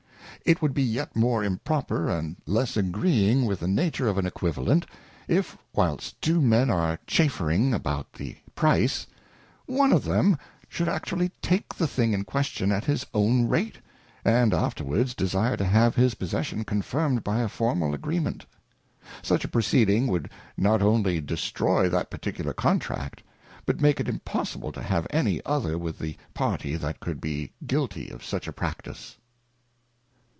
It 0.43 0.59
would 0.59 0.73
be 0.73 0.81
yet 0.81 1.15
more 1.15 1.43
improper 1.43 2.09
and 2.09 2.35
less 2.47 2.75
agreeing 2.75 3.45
with 3.45 3.59
the 3.59 3.67
nature 3.67 4.07
of 4.07 4.17
an 4.17 4.25
Equivalent, 4.25 4.87
if 5.27 5.55
whilst 5.71 6.19
two 6.19 6.41
Men 6.41 6.67
are 6.71 6.97
chaffering 7.05 7.75
about 7.75 8.13
the 8.13 8.37
Price, 8.55 9.05
one 9.67 9.91
of 9.93 10.03
them 10.03 10.39
should 10.67 10.89
actually 10.89 11.29
take 11.43 11.75
the 11.75 11.85
thing 11.85 12.11
in 12.11 12.23
question 12.23 12.71
at 12.71 12.85
his 12.85 13.05
own 13.13 13.47
rate, 13.49 13.75
and 14.25 14.51
afterwards 14.51 15.13
desire 15.13 15.55
to 15.57 15.63
have 15.65 15.93
his 15.95 16.15
possession 16.15 16.63
confirmed 16.63 17.23
by 17.23 17.41
a 17.43 17.47
formal 17.47 17.93
Agreement; 17.93 18.47
such 19.21 19.45
a 19.45 19.49
proceeding 19.49 20.07
would 20.07 20.27
not 20.57 20.81
only 20.81 21.21
destroy 21.21 21.87
that 21.87 22.09
particular 22.09 22.51
contract, 22.51 23.21
but 23.67 23.79
make 23.79 23.99
it 23.99 24.09
impossible 24.09 24.71
to 24.71 24.81
have 24.81 25.05
any 25.11 25.39
other 25.45 25.77
with 25.77 25.99
the 25.99 26.17
party 26.33 26.75
that 26.75 26.99
could 26.99 27.21
be 27.21 27.51
guilty 27.67 28.09
of 28.09 28.25
such 28.25 28.47
a 28.47 28.51
practice. 28.53 29.17